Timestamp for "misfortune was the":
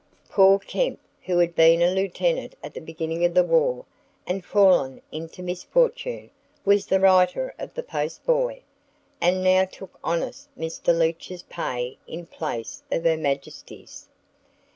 5.43-6.99